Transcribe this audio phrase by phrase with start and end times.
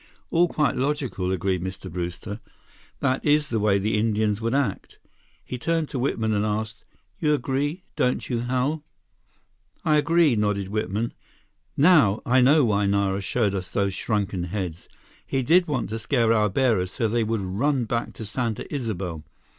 [0.31, 1.87] "All quite logical," agreed Mr.
[1.87, 2.39] Brewster.
[3.01, 4.97] "That is the way the Indians would act."
[5.45, 6.83] He turned to Whitman and asked:
[7.19, 8.83] "You agree, don't you, Hal?"
[9.85, 11.13] "I agree," nodded Whitman.
[11.77, 14.89] "Now I know why Nara showed us those shrunken heads.
[15.23, 19.23] He did want to scare our bearers so they would run back to Santa Isabel.